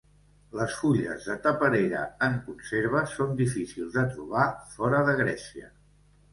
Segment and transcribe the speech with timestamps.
[0.59, 5.75] Les fulles de taperera en conserva són difícils de trobar fora de Grècia.